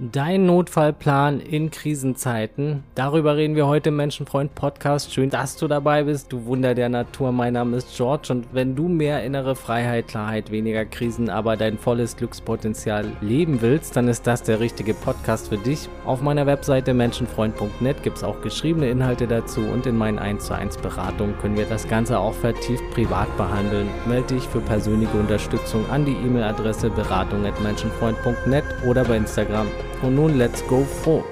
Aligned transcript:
Dein 0.00 0.44
Notfallplan 0.46 1.38
in 1.38 1.70
Krisenzeiten. 1.70 2.82
Darüber 2.96 3.36
reden 3.36 3.54
wir 3.54 3.68
heute 3.68 3.90
im 3.90 3.96
Menschenfreund 3.96 4.52
Podcast. 4.56 5.14
Schön, 5.14 5.30
dass 5.30 5.56
du 5.56 5.68
dabei 5.68 6.02
bist. 6.02 6.32
Du 6.32 6.46
Wunder 6.46 6.74
der 6.74 6.88
Natur. 6.88 7.30
Mein 7.30 7.52
Name 7.52 7.76
ist 7.76 7.96
George 7.96 8.32
und 8.32 8.48
wenn 8.52 8.74
du 8.74 8.88
mehr 8.88 9.22
innere 9.22 9.54
Freiheit, 9.54 10.08
Klarheit, 10.08 10.50
weniger 10.50 10.84
Krisen, 10.84 11.30
aber 11.30 11.56
dein 11.56 11.78
volles 11.78 12.16
Glückspotenzial 12.16 13.06
leben 13.20 13.62
willst, 13.62 13.94
dann 13.94 14.08
ist 14.08 14.26
das 14.26 14.42
der 14.42 14.58
richtige 14.58 14.94
Podcast 14.94 15.48
für 15.48 15.58
dich. 15.58 15.88
Auf 16.04 16.20
meiner 16.22 16.46
Webseite 16.46 16.92
menschenfreund.net 16.92 18.02
gibt 18.02 18.16
es 18.16 18.24
auch 18.24 18.40
geschriebene 18.40 18.90
Inhalte 18.90 19.28
dazu 19.28 19.60
und 19.60 19.86
in 19.86 19.96
meinen 19.96 20.18
1 20.18 20.44
zu 20.44 20.56
1 20.56 20.78
Beratungen 20.78 21.38
können 21.38 21.56
wir 21.56 21.66
das 21.66 21.86
Ganze 21.86 22.18
auch 22.18 22.34
vertieft 22.34 22.82
privat 22.90 23.28
behandeln. 23.36 23.86
Melde 24.08 24.34
dich 24.34 24.42
für 24.42 24.60
persönliche 24.60 25.16
Unterstützung 25.16 25.88
an 25.88 26.04
die 26.04 26.14
E-Mail-Adresse 26.14 26.90
beratung.menschenfreund.net 26.90 28.64
oder 28.84 29.04
bei 29.04 29.18
Instagram 29.18 29.68
und 30.02 30.14
nun 30.14 30.38
let's 30.38 30.66
go 30.66 30.82
froh. 30.82 31.24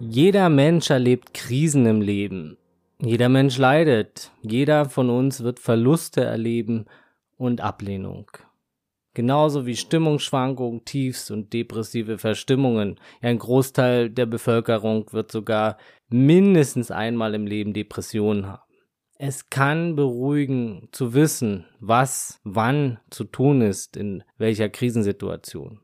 Jeder 0.00 0.48
Mensch 0.48 0.90
erlebt 0.90 1.34
Krisen 1.34 1.86
im 1.86 2.00
Leben. 2.00 2.56
Jeder 3.00 3.28
Mensch 3.28 3.58
leidet. 3.58 4.30
Jeder 4.42 4.84
von 4.84 5.10
uns 5.10 5.42
wird 5.42 5.58
Verluste 5.58 6.22
erleben 6.24 6.86
und 7.36 7.60
Ablehnung. 7.60 8.30
Genauso 9.14 9.66
wie 9.66 9.74
Stimmungsschwankungen, 9.74 10.84
Tiefs 10.84 11.32
und 11.32 11.52
depressive 11.52 12.18
Verstimmungen. 12.18 13.00
ein 13.20 13.38
Großteil 13.38 14.10
der 14.10 14.26
Bevölkerung 14.26 15.12
wird 15.12 15.32
sogar 15.32 15.78
mindestens 16.08 16.92
einmal 16.92 17.34
im 17.34 17.46
Leben 17.46 17.72
Depressionen 17.72 18.46
haben. 18.46 18.67
Es 19.20 19.50
kann 19.50 19.96
beruhigen 19.96 20.88
zu 20.92 21.12
wissen, 21.12 21.64
was 21.80 22.40
wann 22.44 23.00
zu 23.10 23.24
tun 23.24 23.62
ist, 23.62 23.96
in 23.96 24.22
welcher 24.36 24.68
Krisensituation. 24.68 25.80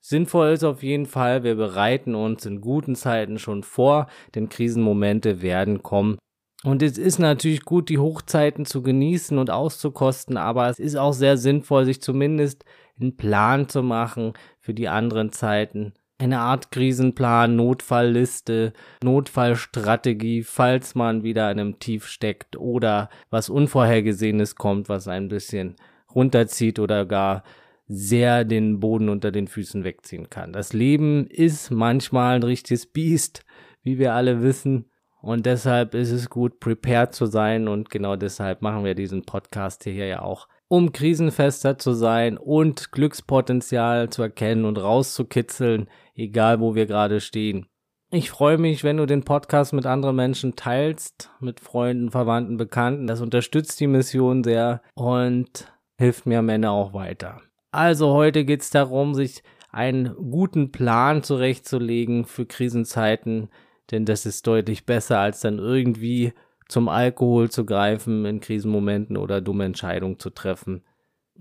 Sinnvoll 0.00 0.50
ist 0.50 0.62
auf 0.62 0.84
jeden 0.84 1.06
Fall, 1.06 1.42
wir 1.42 1.56
bereiten 1.56 2.14
uns 2.14 2.46
in 2.46 2.60
guten 2.60 2.94
Zeiten 2.94 3.40
schon 3.40 3.64
vor, 3.64 4.06
denn 4.36 4.48
Krisenmomente 4.48 5.42
werden 5.42 5.82
kommen. 5.82 6.18
Und 6.62 6.82
es 6.82 6.98
ist 6.98 7.18
natürlich 7.18 7.64
gut, 7.64 7.88
die 7.88 7.98
Hochzeiten 7.98 8.64
zu 8.64 8.82
genießen 8.82 9.38
und 9.38 9.50
auszukosten, 9.50 10.36
aber 10.36 10.68
es 10.68 10.78
ist 10.78 10.94
auch 10.94 11.14
sehr 11.14 11.36
sinnvoll, 11.36 11.84
sich 11.84 12.00
zumindest 12.00 12.64
einen 13.00 13.16
Plan 13.16 13.68
zu 13.68 13.82
machen 13.82 14.34
für 14.60 14.72
die 14.72 14.88
anderen 14.88 15.32
Zeiten 15.32 15.94
eine 16.22 16.38
Art 16.38 16.70
Krisenplan, 16.70 17.56
Notfallliste, 17.56 18.72
Notfallstrategie, 19.02 20.42
falls 20.42 20.94
man 20.94 21.22
wieder 21.22 21.50
in 21.50 21.58
einem 21.58 21.78
Tief 21.78 22.06
steckt 22.06 22.56
oder 22.56 23.10
was 23.30 23.48
Unvorhergesehenes 23.48 24.54
kommt, 24.56 24.88
was 24.88 25.08
ein 25.08 25.28
bisschen 25.28 25.76
runterzieht 26.14 26.78
oder 26.78 27.06
gar 27.06 27.42
sehr 27.88 28.44
den 28.44 28.80
Boden 28.80 29.08
unter 29.08 29.32
den 29.32 29.48
Füßen 29.48 29.84
wegziehen 29.84 30.30
kann. 30.30 30.52
Das 30.52 30.72
Leben 30.72 31.26
ist 31.26 31.70
manchmal 31.70 32.36
ein 32.36 32.42
richtiges 32.42 32.86
Biest, 32.86 33.44
wie 33.82 33.98
wir 33.98 34.14
alle 34.14 34.42
wissen. 34.42 34.86
Und 35.20 35.46
deshalb 35.46 35.94
ist 35.94 36.10
es 36.10 36.30
gut, 36.30 36.58
prepared 36.58 37.14
zu 37.14 37.26
sein. 37.26 37.68
Und 37.68 37.90
genau 37.90 38.16
deshalb 38.16 38.62
machen 38.62 38.84
wir 38.84 38.94
diesen 38.94 39.24
Podcast 39.24 39.84
hier 39.84 40.06
ja 40.06 40.22
auch 40.22 40.48
um 40.72 40.90
krisenfester 40.90 41.76
zu 41.76 41.92
sein 41.92 42.38
und 42.38 42.92
Glückspotenzial 42.92 44.08
zu 44.08 44.22
erkennen 44.22 44.64
und 44.64 44.78
rauszukitzeln, 44.78 45.86
egal 46.14 46.60
wo 46.60 46.74
wir 46.74 46.86
gerade 46.86 47.20
stehen. 47.20 47.66
Ich 48.10 48.30
freue 48.30 48.58
mich, 48.58 48.84
wenn 48.84 48.98
du 48.98 49.06
den 49.06 49.24
Podcast 49.24 49.72
mit 49.72 49.86
anderen 49.86 50.16
Menschen 50.16 50.54
teilst, 50.54 51.30
mit 51.40 51.60
Freunden, 51.60 52.10
Verwandten, 52.10 52.58
Bekannten. 52.58 53.06
Das 53.06 53.22
unterstützt 53.22 53.80
die 53.80 53.86
Mission 53.86 54.44
sehr 54.44 54.82
und 54.94 55.72
hilft 55.96 56.26
mir 56.26 56.40
am 56.40 56.50
Ende 56.50 56.70
auch 56.70 56.92
weiter. 56.92 57.40
Also 57.70 58.12
heute 58.12 58.44
geht 58.44 58.60
es 58.60 58.68
darum, 58.68 59.14
sich 59.14 59.42
einen 59.70 60.14
guten 60.14 60.70
Plan 60.70 61.22
zurechtzulegen 61.22 62.26
für 62.26 62.44
Krisenzeiten, 62.44 63.48
denn 63.90 64.04
das 64.04 64.26
ist 64.26 64.46
deutlich 64.46 64.84
besser, 64.84 65.18
als 65.18 65.40
dann 65.40 65.58
irgendwie 65.58 66.34
zum 66.68 66.88
Alkohol 66.88 67.50
zu 67.50 67.64
greifen 67.64 68.26
in 68.26 68.40
Krisenmomenten 68.40 69.16
oder 69.16 69.40
dumme 69.40 69.64
Entscheidungen 69.64 70.18
zu 70.18 70.28
treffen. 70.28 70.82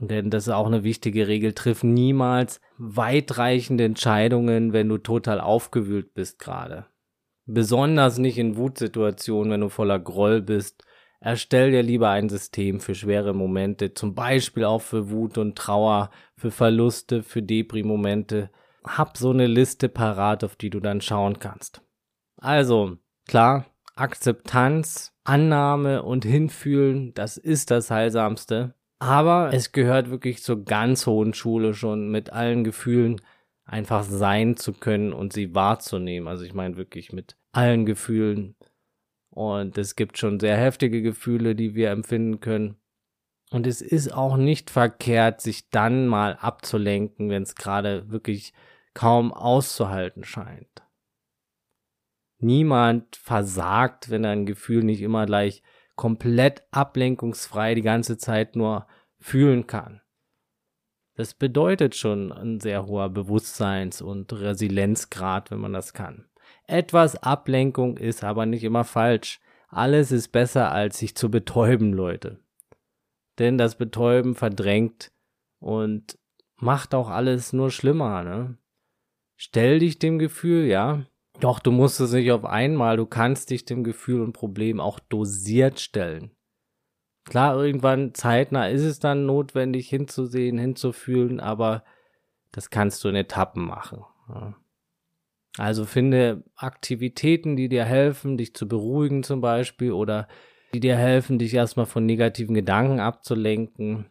Denn 0.01 0.31
das 0.31 0.47
ist 0.47 0.53
auch 0.53 0.66
eine 0.66 0.84
wichtige 0.84 1.28
Regel. 1.28 1.53
Triff 1.53 1.84
niemals 1.84 2.59
weitreichende 2.79 3.84
Entscheidungen, 3.84 4.73
wenn 4.73 4.89
du 4.89 4.97
total 4.97 5.39
aufgewühlt 5.39 6.16
bist 6.16 6.39
gerade. 6.39 6.88
Besonders 7.45 8.17
nicht 8.17 8.40
in 8.40 8.57
Wutsituationen, 8.57 9.53
wenn 9.53 9.61
du 9.61 9.69
voller 9.69 10.00
Groll 10.00 10.41
bist. 10.41 10.84
Erstell 11.19 11.69
dir 11.69 11.84
lieber 11.84 12.09
ein 12.09 12.29
System 12.29 12.79
für 12.79 12.95
schwere 12.95 13.35
Momente, 13.35 13.94
zum 13.94 14.16
Beispiel 14.16 14.66
auch 14.66 14.81
für 14.81 15.11
Wut 15.11 15.38
und 15.38 15.56
Trauer, 15.56 16.09
für 16.35 16.50
Verluste, 16.50 17.22
für 17.22 17.44
Depri-Momente. 17.44 18.50
Hab 18.84 19.17
so 19.17 19.29
eine 19.29 19.45
Liste 19.45 19.88
parat, 19.88 20.44
auf 20.44 20.56
die 20.56 20.72
du 20.72 20.79
dann 20.79 21.01
schauen 21.01 21.38
kannst. 21.38 21.84
Also, 22.38 22.97
klar, 23.28 23.67
Akzeptanz, 23.94 25.13
Annahme 25.23 26.01
und 26.01 26.25
Hinfühlen, 26.25 27.13
das 27.13 27.38
ist 27.38 27.69
das 27.69 27.91
Heilsamste. 27.91 28.73
Aber 29.01 29.51
es 29.51 29.72
gehört 29.72 30.12
wirklich 30.12 30.44
zur 30.44 30.63
ganz 30.63 31.07
hohen 31.07 31.34
Schule 31.34 31.73
schon 31.73 32.12
mit 32.12 32.31
allen 32.31 32.63
Gefühlen 32.63 33.19
einfach 33.66 34.03
sein 34.03 34.57
zu 34.57 34.73
können 34.73 35.12
und 35.12 35.34
sie 35.34 35.56
wahrzunehmen. 35.56 36.28
Also 36.28 36.44
ich 36.44 36.53
meine 36.53 36.78
wirklich 36.78 37.11
mit 37.11 37.35
allen 37.51 37.88
Gefühlen. 37.88 38.56
Und 39.31 39.79
es 39.79 39.95
gibt 39.95 40.19
schon 40.19 40.40
sehr 40.40 40.56
heftige 40.56 41.01
Gefühle, 41.01 41.56
die 41.56 41.73
wir 41.73 41.90
empfinden 41.90 42.41
können. 42.41 42.75
Und 43.50 43.66
es 43.66 43.81
ist 43.81 44.13
auch 44.13 44.38
nicht 44.38 44.69
verkehrt, 44.69 45.41
sich 45.41 45.72
dann 45.72 46.06
mal 46.06 46.35
abzulenken, 46.35 47.31
wenn 47.31 47.41
es 47.41 47.56
gerade 47.56 48.11
wirklich 48.11 48.53
kaum 48.94 49.34
auszuhalten 49.34 50.23
scheint. 50.23 50.84
Niemand 52.38 53.16
versagt, 53.16 54.11
wenn 54.11 54.25
er 54.25 54.31
ein 54.31 54.45
Gefühl 54.45 54.84
nicht 54.84 55.01
immer 55.01 55.25
gleich 55.25 55.63
komplett 56.01 56.63
ablenkungsfrei 56.72 57.75
die 57.75 57.84
ganze 57.84 58.17
Zeit 58.17 58.56
nur 58.56 58.88
fühlen 59.19 59.67
kann. 59.67 60.01
Das 61.13 61.35
bedeutet 61.35 61.94
schon 61.94 62.31
ein 62.31 62.59
sehr 62.59 62.88
hoher 62.88 63.12
Bewusstseins- 63.12 64.01
und 64.01 64.34
Resilienzgrad, 64.34 65.51
wenn 65.51 65.59
man 65.59 65.73
das 65.73 65.94
kann. 65.94 66.25
Etwas 66.66 67.22
Ablenkung 67.22 67.97
ist 67.97 68.23
aber 68.23 68.47
nicht 68.47 68.63
immer 68.63 68.84
falsch. 68.84 69.41
Alles 69.67 70.11
ist 70.11 70.29
besser, 70.29 70.72
als 70.72 70.97
sich 70.97 71.13
zu 71.16 71.29
betäuben, 71.29 71.94
Leute. 71.94 72.40
Denn 73.38 73.59
das 73.59 73.75
Betäuben 73.75 74.34
verdrängt 74.34 75.11
und 75.59 76.17
macht 76.56 76.95
auch 76.95 77.11
alles 77.11 77.53
nur 77.53 77.69
schlimmer, 77.69 78.23
ne? 78.23 78.57
Stell 79.35 79.78
dich 79.78 80.00
dem 80.00 80.17
Gefühl, 80.17 80.66
ja, 80.66 81.06
doch, 81.44 81.59
du 81.59 81.72
musst 81.72 82.00
es 82.00 82.13
nicht 82.13 82.31
auf 82.31 82.46
einmal, 82.46 82.97
du 82.97 83.06
kannst 83.06 83.50
dich 83.50 83.66
dem 83.66 83.84
Gefühl 83.84 84.22
und 84.22 84.34
Problem 84.34 84.79
auch 84.79 85.00
dosiert 85.00 85.79
stellen. 85.79 86.31
Klar, 87.25 87.62
irgendwann 87.63 88.13
zeitnah 88.13 88.68
ist 88.68 88.84
es 88.84 89.00
dann 89.00 89.25
notwendig 89.25 89.90
hinzusehen, 89.90 90.57
hinzufühlen, 90.57 91.40
aber 91.40 91.84
das 92.52 92.69
kannst 92.69 93.03
du 93.03 93.09
in 93.09 93.16
Etappen 93.16 93.66
machen. 93.66 94.03
Also 95.57 95.85
finde 95.85 96.44
Aktivitäten, 96.56 97.56
die 97.56 97.69
dir 97.69 97.85
helfen, 97.85 98.38
dich 98.38 98.56
zu 98.56 98.68
beruhigen 98.68 99.23
zum 99.23 99.41
Beispiel 99.41 99.91
oder 99.91 100.28
die 100.73 100.79
dir 100.79 100.96
helfen, 100.96 101.38
dich 101.38 101.53
erstmal 101.53 101.85
von 101.85 102.06
negativen 102.06 102.56
Gedanken 102.56 103.00
abzulenken. 103.00 104.06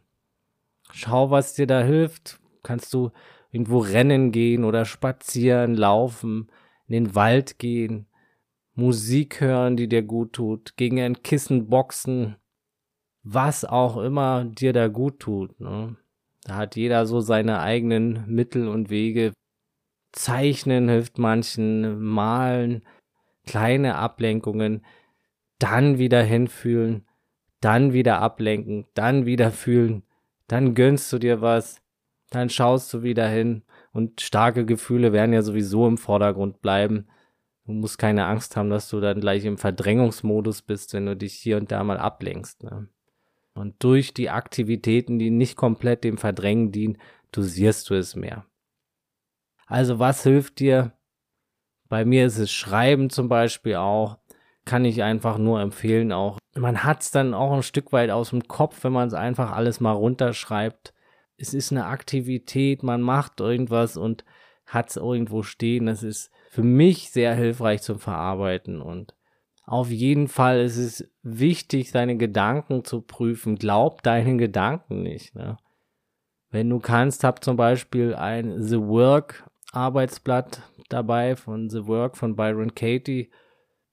Schau, 0.92 1.30
was 1.30 1.54
dir 1.54 1.66
da 1.66 1.80
hilft. 1.80 2.38
Kannst 2.62 2.92
du 2.92 3.10
irgendwo 3.50 3.78
rennen 3.78 4.32
gehen 4.32 4.64
oder 4.64 4.84
spazieren, 4.84 5.74
laufen 5.74 6.50
in 6.90 7.04
den 7.04 7.14
Wald 7.14 7.58
gehen, 7.58 8.06
Musik 8.74 9.40
hören, 9.40 9.76
die 9.76 9.88
dir 9.88 10.02
gut 10.02 10.32
tut, 10.32 10.76
gegen 10.76 11.00
ein 11.00 11.22
Kissen 11.22 11.68
boxen, 11.68 12.36
was 13.22 13.64
auch 13.64 13.96
immer 13.98 14.44
dir 14.44 14.72
da 14.72 14.88
gut 14.88 15.20
tut. 15.20 15.60
Ne? 15.60 15.96
Da 16.44 16.56
hat 16.56 16.74
jeder 16.74 17.06
so 17.06 17.20
seine 17.20 17.60
eigenen 17.60 18.24
Mittel 18.26 18.66
und 18.66 18.91
Wege. 18.91 19.32
Zeichnen 20.12 20.88
hilft 20.88 21.18
manchen, 21.18 22.00
malen, 22.00 22.82
kleine 23.47 23.94
Ablenkungen, 23.94 24.84
dann 25.60 25.98
wieder 25.98 26.22
hinfühlen, 26.22 27.06
dann 27.60 27.92
wieder 27.92 28.20
ablenken, 28.20 28.86
dann 28.94 29.26
wieder 29.26 29.53
fühlen, 29.53 30.03
dann 30.48 30.74
gönnst 30.74 31.12
du 31.12 31.18
dir 31.18 31.41
was, 31.41 31.80
dann 32.30 32.50
schaust 32.50 32.92
du 32.92 33.04
wieder 33.04 33.28
hin 33.28 33.62
und 33.92 34.21
starke 34.21 34.65
Gefühle 34.65 35.13
werden 35.13 35.33
ja 35.33 35.42
sowieso 35.42 35.87
im 35.87 35.98
Vordergrund 35.98 36.60
bleiben. 36.63 37.09
Du 37.66 37.72
musst 37.72 37.98
keine 37.98 38.27
Angst 38.27 38.57
haben, 38.57 38.71
dass 38.71 38.89
du 38.89 39.01
dann 39.01 39.21
gleich 39.21 39.45
im 39.45 39.59
Verdrängungsmodus 39.59 40.63
bist, 40.63 40.95
wenn 40.95 41.07
du 41.07 41.16
dich 41.16 41.34
hier 41.34 41.57
und 41.57 41.71
da 41.71 41.83
mal 41.84 41.98
ablenkst. 41.98 42.63
Ne? 42.63 42.89
Und 43.54 43.83
durch 43.83 44.15
die 44.15 44.31
Aktivitäten, 44.31 45.19
die 45.19 45.31
nicht 45.31 45.57
komplett 45.57 46.04
dem 46.04 46.19
Verdrängen 46.19 46.72
dienen, 46.72 46.98
dosierst 47.33 47.91
du 47.91 47.95
es 47.95 48.16
mehr. 48.16 48.45
Also 49.66 49.98
was 49.98 50.22
hilft 50.22 50.60
dir? 50.60 50.92
Bei 51.89 52.04
mir 52.04 52.27
ist 52.27 52.39
es 52.39 52.51
Schreiben 52.51 53.10
zum 53.10 53.28
Beispiel 53.28 53.77
auch. 53.77 54.19
Kann 54.65 54.84
ich 54.84 55.03
einfach 55.03 55.39
nur 55.39 55.60
empfehlen 55.60 56.13
auch. 56.13 56.39
Man 56.54 56.84
hat 56.84 57.03
es 57.03 57.10
dann 57.10 57.34
auch 57.34 57.53
ein 57.53 57.63
Stück 57.63 57.92
weit 57.92 58.10
aus 58.10 58.31
dem 58.31 58.47
Kopf, 58.47 58.84
wenn 58.84 58.92
man 58.92 59.09
es 59.09 59.15
einfach 59.15 59.53
alles 59.53 59.81
mal 59.81 59.92
runterschreibt 59.92 60.92
es 61.41 61.54
ist 61.54 61.72
eine 61.72 61.87
Aktivität, 61.87 62.83
man 62.83 63.01
macht 63.01 63.41
irgendwas 63.41 63.97
und 63.97 64.25
hat 64.66 64.91
es 64.91 64.97
irgendwo 64.97 65.42
stehen. 65.42 65.87
Das 65.87 66.03
ist 66.03 66.31
für 66.51 66.63
mich 66.63 67.10
sehr 67.10 67.34
hilfreich 67.34 67.83
zum 67.83 67.98
Verarbeiten 67.98 68.81
und 68.83 69.15
auf 69.65 69.91
jeden 69.91 70.27
Fall 70.27 70.60
ist 70.60 70.77
es 70.77 71.09
wichtig, 71.22 71.92
seine 71.92 72.16
Gedanken 72.16 72.84
zu 72.84 73.03
prüfen. 73.03 73.54
Glaub 73.54 74.03
deinen 74.03 74.37
Gedanken 74.37 75.03
nicht. 75.03 75.37
Ne? 75.37 75.59
Wenn 76.51 76.69
du 76.69 76.81
kannst, 76.81 77.22
hab 77.22 77.45
zum 77.45 77.57
Beispiel 77.57 78.15
ein 78.16 78.60
The 78.60 78.81
Work 78.81 79.48
Arbeitsblatt 79.72 80.63
dabei 80.89 81.37
von 81.37 81.71
The 81.71 81.87
Work 81.87 82.16
von 82.16 82.34
Byron 82.34 82.75
Katie. 82.75 83.31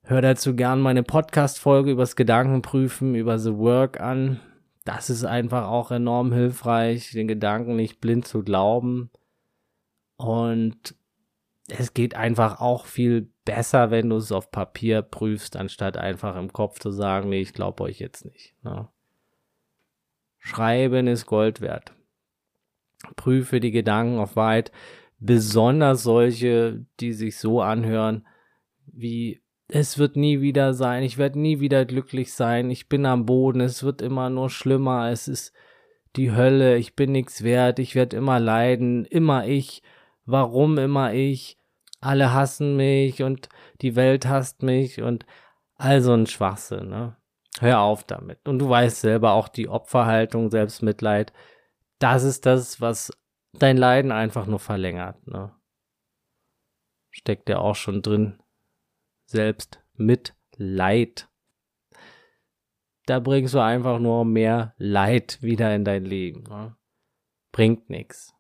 Hör 0.02 0.22
dazu 0.22 0.56
gern 0.56 0.82
meine 0.82 1.04
Podcast-Folge 1.04 1.92
übers 1.92 2.16
Gedankenprüfen, 2.16 3.14
über 3.14 3.38
The 3.38 3.54
Work 3.54 4.00
an. 4.00 4.40
Das 4.88 5.10
ist 5.10 5.26
einfach 5.26 5.68
auch 5.68 5.92
enorm 5.92 6.32
hilfreich, 6.32 7.12
den 7.12 7.28
Gedanken 7.28 7.76
nicht 7.76 8.00
blind 8.00 8.26
zu 8.26 8.42
glauben. 8.42 9.10
Und 10.16 10.96
es 11.68 11.94
geht 11.94 12.16
einfach 12.16 12.62
auch 12.62 12.86
viel 12.86 13.30
besser, 13.44 13.92
wenn 13.92 14.10
du 14.10 14.16
es 14.16 14.32
auf 14.32 14.50
Papier 14.50 15.02
prüfst, 15.02 15.58
anstatt 15.58 15.98
einfach 15.98 16.38
im 16.38 16.54
Kopf 16.54 16.80
zu 16.80 16.92
sagen, 16.92 17.28
nee, 17.28 17.42
ich 17.42 17.52
glaube 17.52 17.84
euch 17.84 18.00
jetzt 18.00 18.24
nicht. 18.24 18.56
Ne? 18.64 18.88
Schreiben 20.38 21.08
ist 21.08 21.26
Gold 21.26 21.60
wert. 21.60 21.92
Prüfe 23.18 23.60
die 23.60 23.72
Gedanken 23.72 24.20
auf 24.20 24.38
Wahrheit, 24.38 24.72
besonders 25.20 26.04
solche, 26.04 26.86
die 27.02 27.12
sich 27.12 27.38
so 27.38 27.62
anhören, 27.62 28.26
wie 28.86 29.42
es 29.68 29.98
wird 29.98 30.16
nie 30.16 30.42
wieder 30.42 30.74
sein, 30.74 31.04
ich 31.04 31.18
werde 31.18 31.40
nie 31.40 31.60
wieder 31.60 31.86
glücklich 31.86 32.34
sein, 32.34 32.70
ich 32.70 32.88
bin 32.88 33.06
am 33.06 33.26
Boden, 33.26 33.62
es 33.62 33.84
wird 33.84 34.02
immer 34.02 34.30
nur 34.30 34.50
schlimmer, 34.50 35.10
es 35.10 35.28
ist 35.28 35.54
die 36.16 36.32
Hölle, 36.32 36.78
ich 36.78 36.96
bin 36.96 37.12
nichts 37.12 37.44
wert, 37.44 37.80
ich 37.80 37.94
werde 37.94 38.18
immer 38.18 38.40
leiden, 38.40 39.06
immer 39.06 39.46
ich, 39.46 39.84
warum 40.26 40.78
immer 40.78 41.14
ich, 41.14 41.58
alle 42.00 42.34
hassen 42.34 42.78
mich 42.78 43.24
und 43.24 43.50
die 43.82 43.96
Welt 43.96 44.28
hasst 44.28 44.64
mich 44.64 45.02
und 45.02 45.26
all 45.76 46.02
so 46.02 46.14
ein 46.14 46.28
Schwachsinn, 46.28 46.90
ne? 46.90 47.18
Hör 47.60 47.80
auf 47.80 48.04
damit. 48.04 48.48
Und 48.48 48.60
du 48.60 48.70
weißt 48.70 49.02
selber 49.02 49.32
auch 49.34 49.48
die 49.48 49.68
Opferhaltung, 49.68 50.52
Selbstmitleid, 50.52 51.34
das 51.98 52.24
ist 52.24 52.46
das, 52.46 52.80
was 52.82 53.12
dein 53.54 53.78
Leiden 53.78 54.12
einfach 54.12 54.46
nur 54.46 54.60
verlängert, 54.60 55.28
ne? 55.28 55.52
Steckt 57.10 57.50
ja 57.50 57.58
auch 57.58 57.76
schon 57.76 58.02
drin 58.02 58.40
selbst 59.28 59.80
mit 59.96 60.34
Leid. 60.56 61.30
Da 63.06 63.20
bringst 63.20 63.54
du 63.54 63.60
einfach 63.60 64.00
nur 64.00 64.26
mehr 64.26 64.74
Leid 64.78 65.38
wieder 65.42 65.74
in 65.76 65.86
dein 65.86 66.04
Leben. 66.04 66.44
Ne? 66.44 66.76
Bringt 67.52 67.90
nichts. 67.90 68.34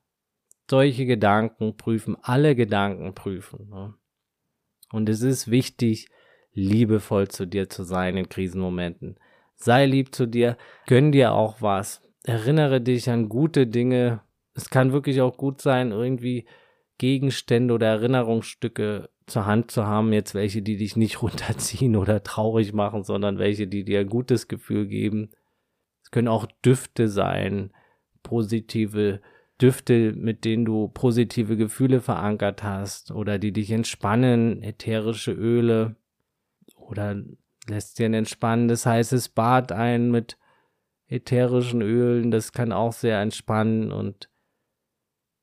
Solche 0.69 1.05
Gedanken 1.05 1.77
prüfen, 1.77 2.17
alle 2.21 2.55
Gedanken 2.55 3.13
prüfen. 3.13 3.69
Ne? 3.69 3.93
Und 4.91 5.07
es 5.07 5.21
ist 5.21 5.49
wichtig, 5.49 6.09
liebevoll 6.53 7.27
zu 7.27 7.45
dir 7.45 7.69
zu 7.69 7.83
sein 7.83 8.17
in 8.17 8.27
Krisenmomenten. 8.27 9.19
Sei 9.55 9.85
lieb 9.85 10.13
zu 10.13 10.25
dir, 10.25 10.57
gönn 10.85 11.11
dir 11.11 11.33
auch 11.33 11.61
was. 11.61 12.01
Erinnere 12.23 12.81
dich 12.81 13.09
an 13.09 13.29
gute 13.29 13.67
Dinge. 13.67 14.21
Es 14.53 14.69
kann 14.69 14.91
wirklich 14.91 15.21
auch 15.21 15.37
gut 15.37 15.61
sein, 15.61 15.91
irgendwie 15.91 16.47
Gegenstände 16.97 17.73
oder 17.73 17.87
Erinnerungsstücke 17.87 19.09
zur 19.27 19.45
Hand 19.45 19.71
zu 19.71 19.85
haben, 19.85 20.13
jetzt 20.13 20.33
welche, 20.33 20.61
die 20.61 20.77
dich 20.77 20.95
nicht 20.95 21.21
runterziehen 21.21 21.95
oder 21.95 22.23
traurig 22.23 22.73
machen, 22.73 23.03
sondern 23.03 23.37
welche, 23.37 23.67
die 23.67 23.83
dir 23.83 24.01
ein 24.01 24.09
gutes 24.09 24.47
Gefühl 24.47 24.87
geben. 24.87 25.29
Es 26.03 26.11
können 26.11 26.27
auch 26.27 26.47
Düfte 26.65 27.09
sein, 27.09 27.71
positive 28.23 29.21
Düfte, 29.61 30.13
mit 30.13 30.45
denen 30.45 30.65
du 30.65 30.87
positive 30.87 31.57
Gefühle 31.57 31.99
verankert 32.01 32.63
hast 32.63 33.11
oder 33.11 33.39
die 33.39 33.51
dich 33.51 33.71
entspannen, 33.71 34.61
ätherische 34.61 35.31
Öle 35.31 35.95
oder 36.75 37.21
lässt 37.67 37.99
dir 37.99 38.05
ein 38.05 38.13
entspannendes 38.13 38.85
heißes 38.85 39.29
Bad 39.29 39.71
ein 39.71 40.11
mit 40.11 40.37
ätherischen 41.07 41.81
Ölen, 41.81 42.31
das 42.31 42.51
kann 42.51 42.71
auch 42.71 42.93
sehr 42.93 43.19
entspannen 43.19 43.91
und 43.91 44.29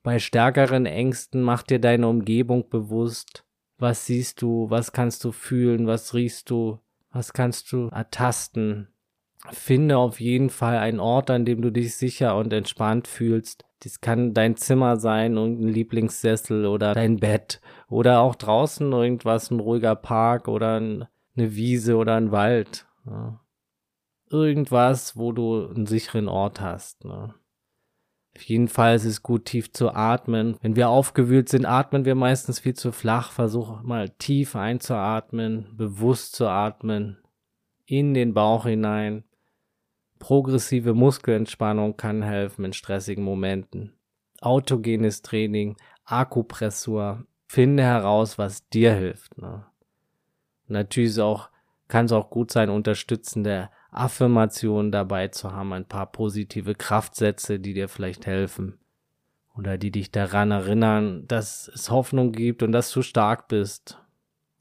bei 0.03 0.19
stärkeren 0.19 0.87
Ängsten 0.87 1.43
mach 1.43 1.63
dir 1.63 1.81
deine 1.81 2.07
Umgebung 2.09 2.69
bewusst. 2.69 3.45
Was 3.85 4.07
siehst 4.07 4.41
du? 4.41 4.71
Was 4.71 4.93
kannst 4.93 5.23
du 5.25 5.31
fühlen? 5.31 5.87
Was 5.87 6.15
riechst 6.15 6.49
du? 6.49 6.79
Was 7.13 7.35
kannst 7.35 7.71
du 7.71 7.89
ertasten? 7.89 8.89
Finde 9.51 9.99
auf 9.99 10.21
jeden 10.21 10.49
Fall 10.49 10.79
einen 10.79 11.01
Ort, 11.01 11.29
an 11.29 11.45
dem 11.45 11.61
du 11.61 11.71
dich 11.71 11.95
sicher 11.95 12.35
und 12.39 12.51
entspannt 12.55 13.07
fühlst. 13.07 13.67
Dies 13.83 14.01
kann 14.01 14.33
dein 14.33 14.57
Zimmer 14.57 14.97
sein 14.97 15.37
und 15.37 15.61
ein 15.61 15.69
Lieblingssessel 15.69 16.65
oder 16.65 16.95
dein 16.95 17.19
Bett 17.19 17.61
oder 17.87 18.21
auch 18.21 18.37
draußen 18.37 18.91
irgendwas, 18.91 19.51
ein 19.51 19.61
ruhiger 19.61 19.97
Park 19.97 20.49
oder 20.49 20.77
eine 20.77 21.09
Wiese 21.37 21.97
oder 21.97 22.15
ein 22.15 22.33
Wald. 22.33 22.87
Irgendwas, 24.31 25.15
wo 25.19 25.33
du 25.33 25.69
einen 25.69 25.85
sicheren 25.85 26.29
Ort 26.29 26.63
hast. 26.63 27.05
Ne? 27.05 27.35
Auf 28.37 28.43
jeden 28.43 28.69
Fall 28.69 28.97
ist 28.97 29.05
es 29.05 29.23
gut, 29.23 29.45
tief 29.45 29.73
zu 29.73 29.91
atmen. 29.95 30.57
Wenn 30.61 30.75
wir 30.75 30.89
aufgewühlt 30.89 31.49
sind, 31.49 31.67
atmen 31.67 32.05
wir 32.05 32.17
meistens 32.17 32.59
viel 32.59 32.75
zu 32.75 32.91
flach. 32.91 33.31
Versuch 33.31 33.83
mal 33.83 34.09
tief 34.11 34.57
einzuatmen, 34.57 35.69
bewusst 35.77 36.35
zu 36.35 36.49
atmen, 36.49 37.19
in 37.87 38.13
den 38.13 38.35
Bauch 38.35 38.67
hinein. 38.67 39.25
Progressive 40.19 40.95
Muskelentspannung 40.95 41.97
kann 41.97 42.23
helfen 42.23 42.65
in 42.65 42.73
stressigen 42.73 43.23
Momenten. 43.23 43.93
Autogenes 44.41 45.23
Training, 45.23 45.77
Akupressur. 46.05 47.27
Finde 47.47 47.85
heraus, 47.85 48.37
was 48.37 48.69
dir 48.69 48.95
hilft. 48.95 49.39
Ne? 49.39 49.65
Natürlich 50.67 51.21
auch, 51.21 51.51
kann 51.89 52.07
es 52.07 52.13
auch 52.13 52.31
gut 52.31 52.51
sein, 52.51 52.71
unterstützende 52.71 53.71
Affirmationen 53.95 54.93
dabei 54.93 55.29
zu 55.29 55.53
haben, 55.53 55.73
ein 55.73 55.87
paar 55.87 56.11
positive 56.11 56.75
Kraftsätze, 56.75 57.59
die 57.59 57.75
dir 57.75 57.89
vielleicht 57.89 58.27
helfen 58.27 58.79
oder 59.57 59.79
die 59.79 59.91
dich 59.91 60.11
daran 60.11 60.51
erinnern, 60.51 61.27
dass 61.29 61.69
es 61.69 61.91
Hoffnung 61.91 62.33
gibt 62.33 62.63
und 62.63 62.73
dass 62.73 62.91
du 62.91 63.03
stark 63.03 63.49
bist. 63.49 64.01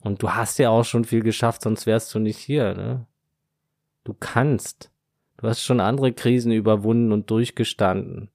Und 0.02 0.22
du 0.22 0.32
hast 0.32 0.60
ja 0.60 0.70
auch 0.70 0.84
schon 0.84 1.06
viel 1.06 1.24
geschafft, 1.24 1.64
sonst 1.64 1.86
wärst 1.86 2.14
du 2.14 2.20
nicht 2.20 2.38
hier, 2.38 2.76
ne? 2.76 3.08
Du 4.04 4.14
kannst. 4.14 4.92
Du 5.38 5.48
hast 5.48 5.62
schon 5.62 5.80
andere 5.80 6.14
Krisen 6.14 6.52
überwunden 6.52 7.12
und 7.12 7.30
durchgestanden. 7.30 8.30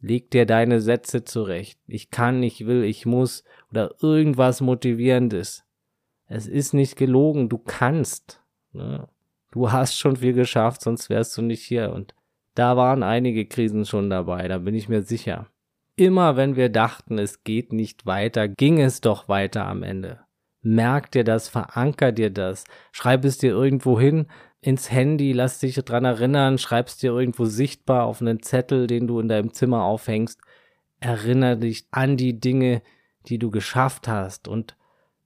Leg 0.00 0.30
dir 0.30 0.46
deine 0.46 0.80
Sätze 0.80 1.24
zurecht. 1.24 1.78
Ich 1.86 2.10
kann, 2.10 2.42
ich 2.42 2.66
will, 2.66 2.84
ich 2.84 3.06
muss 3.06 3.44
oder 3.70 3.94
irgendwas 4.02 4.60
Motivierendes. 4.60 5.64
Es 6.26 6.46
ist 6.46 6.74
nicht 6.74 6.96
gelogen, 6.96 7.48
du 7.48 7.58
kannst. 7.58 8.42
Ne? 8.72 9.08
Du 9.54 9.70
hast 9.70 9.96
schon 9.96 10.16
viel 10.16 10.32
geschafft, 10.32 10.82
sonst 10.82 11.08
wärst 11.08 11.38
du 11.38 11.42
nicht 11.42 11.62
hier. 11.62 11.92
Und 11.92 12.14
da 12.54 12.76
waren 12.76 13.04
einige 13.04 13.46
Krisen 13.46 13.86
schon 13.86 14.10
dabei, 14.10 14.48
da 14.48 14.58
bin 14.58 14.74
ich 14.74 14.88
mir 14.88 15.02
sicher. 15.02 15.46
Immer 15.96 16.36
wenn 16.36 16.56
wir 16.56 16.70
dachten, 16.70 17.18
es 17.18 17.44
geht 17.44 17.72
nicht 17.72 18.04
weiter, 18.04 18.48
ging 18.48 18.80
es 18.80 19.00
doch 19.00 19.28
weiter 19.28 19.64
am 19.66 19.84
Ende. 19.84 20.20
Merk 20.60 21.12
dir 21.12 21.22
das, 21.22 21.48
veranker 21.48 22.10
dir 22.10 22.30
das, 22.30 22.64
schreib 22.90 23.24
es 23.24 23.38
dir 23.38 23.50
irgendwo 23.50 24.00
hin, 24.00 24.26
ins 24.60 24.90
Handy, 24.90 25.32
lass 25.32 25.60
dich 25.60 25.76
dran 25.76 26.04
erinnern, 26.04 26.58
schreib 26.58 26.88
es 26.88 26.96
dir 26.96 27.12
irgendwo 27.12 27.44
sichtbar 27.44 28.06
auf 28.06 28.20
einen 28.20 28.42
Zettel, 28.42 28.88
den 28.88 29.06
du 29.06 29.20
in 29.20 29.28
deinem 29.28 29.52
Zimmer 29.52 29.84
aufhängst. 29.84 30.40
Erinnere 30.98 31.58
dich 31.58 31.86
an 31.92 32.16
die 32.16 32.40
Dinge, 32.40 32.82
die 33.26 33.38
du 33.38 33.52
geschafft 33.52 34.08
hast 34.08 34.48
und 34.48 34.76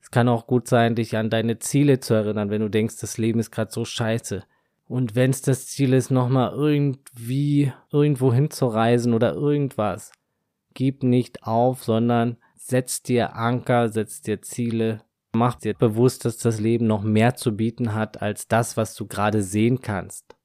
es 0.09 0.11
kann 0.11 0.31
auch 0.31 0.47
gut 0.47 0.69
sein, 0.69 0.95
dich 0.95 1.19
an 1.19 1.29
deine 1.29 1.59
Ziele 1.59 2.01
zu 2.01 2.15
erinnern, 2.15 2.49
wenn 2.49 2.63
du 2.63 2.71
denkst, 2.71 2.97
das 2.99 3.19
Leben 3.19 3.41
ist 3.41 3.51
gerade 3.51 3.71
so 3.71 3.85
scheiße. 3.85 4.43
Und 4.87 5.15
wenn 5.15 5.29
es 5.29 5.43
das 5.43 5.67
Ziel 5.67 5.93
ist, 5.93 6.11
nochmal 6.11 6.55
irgendwie 6.55 7.75
irgendwo 7.93 8.33
hinzureisen 8.33 9.13
oder 9.13 9.35
irgendwas, 9.35 10.11
gib 10.73 11.03
nicht 11.03 11.43
auf, 11.43 11.85
sondern 11.85 12.39
setz 12.55 13.03
dir 13.03 13.37
Anker, 13.37 13.91
setz 13.91 14.23
dir 14.23 14.41
Ziele, 14.41 15.03
mach 15.33 15.57
dir 15.57 15.75
bewusst, 15.75 16.25
dass 16.25 16.39
das 16.39 16.59
Leben 16.59 16.87
noch 16.87 17.03
mehr 17.03 17.35
zu 17.35 17.55
bieten 17.55 17.93
hat 17.93 18.23
als 18.23 18.49
das, 18.49 18.79
was 18.79 18.95
du 18.95 19.07
gerade 19.07 19.43
sehen 19.43 19.83
kannst. 19.83 20.37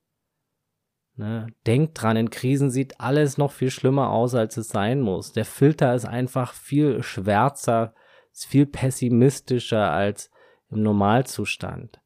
Ne? 1.15 1.47
Denk 1.65 1.95
dran, 1.95 2.17
in 2.17 2.29
Krisen 2.29 2.69
sieht 2.69 2.99
alles 2.99 3.37
noch 3.37 3.53
viel 3.53 3.71
schlimmer 3.71 4.09
aus, 4.09 4.35
als 4.35 4.57
es 4.57 4.67
sein 4.67 4.99
muss. 4.99 5.31
Der 5.31 5.45
Filter 5.45 5.95
ist 5.95 6.05
einfach 6.05 6.51
viel 6.51 7.01
schwärzer, 7.01 7.93
ist 8.33 8.45
viel 8.45 8.65
pessimistischer 8.65 9.91
als 9.91 10.29
im 10.69 10.81
Normalzustand. 10.81 12.01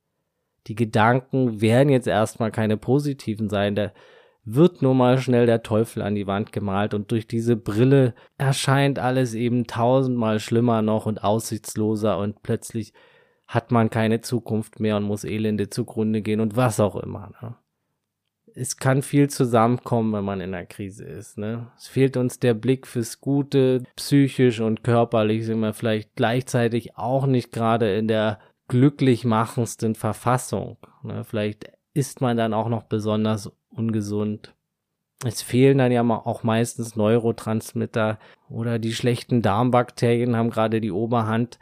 Die 0.67 0.75
Gedanken 0.75 1.61
werden 1.61 1.89
jetzt 1.89 2.07
erstmal 2.07 2.51
keine 2.51 2.77
positiven 2.77 3.49
sein. 3.49 3.75
Da 3.75 3.93
wird 4.43 4.81
nur 4.81 4.93
mal 4.93 5.17
schnell 5.17 5.45
der 5.45 5.63
Teufel 5.63 6.01
an 6.01 6.15
die 6.15 6.27
Wand 6.27 6.51
gemalt 6.51 6.93
und 6.93 7.11
durch 7.11 7.27
diese 7.27 7.55
Brille 7.55 8.13
erscheint 8.37 8.99
alles 8.99 9.33
eben 9.33 9.67
tausendmal 9.67 10.39
schlimmer 10.39 10.81
noch 10.81 11.05
und 11.05 11.23
aussichtsloser 11.23 12.17
und 12.17 12.43
plötzlich 12.43 12.93
hat 13.47 13.71
man 13.71 13.89
keine 13.89 14.21
Zukunft 14.21 14.79
mehr 14.79 14.97
und 14.97 15.03
muss 15.03 15.23
elende 15.23 15.69
zugrunde 15.69 16.21
gehen 16.21 16.41
und 16.41 16.55
was 16.55 16.79
auch 16.79 16.97
immer. 16.97 17.31
Ne? 17.41 17.55
Es 18.59 18.77
kann 18.77 19.03
viel 19.03 19.29
zusammenkommen, 19.29 20.13
wenn 20.13 20.25
man 20.25 20.41
in 20.41 20.53
einer 20.53 20.65
Krise 20.65 21.05
ist. 21.05 21.37
Ne? 21.37 21.67
Es 21.77 21.87
fehlt 21.87 22.17
uns 22.17 22.39
der 22.39 22.55
Blick 22.55 22.87
fürs 22.87 23.21
Gute, 23.21 23.83
psychisch 23.95 24.59
und 24.61 24.83
körperlich 24.83 25.45
sind 25.45 25.59
wir 25.59 25.73
vielleicht 25.73 26.15
gleichzeitig 26.15 26.97
auch 26.97 27.27
nicht 27.27 27.51
gerade 27.51 27.95
in 27.95 28.07
der 28.07 28.39
glücklich 28.67 29.25
machendsten 29.25 29.93
Verfassung. 29.93 30.77
Ne? 31.03 31.23
Vielleicht 31.23 31.71
ist 31.93 32.19
man 32.19 32.35
dann 32.35 32.53
auch 32.53 32.67
noch 32.67 32.83
besonders 32.83 33.51
ungesund. 33.69 34.55
Es 35.23 35.43
fehlen 35.43 35.77
dann 35.77 35.91
ja 35.91 36.01
auch 36.03 36.43
meistens 36.43 36.95
Neurotransmitter 36.95 38.17
oder 38.49 38.79
die 38.79 38.93
schlechten 38.93 39.43
Darmbakterien 39.43 40.35
haben 40.35 40.49
gerade 40.49 40.81
die 40.81 40.91
Oberhand 40.91 41.59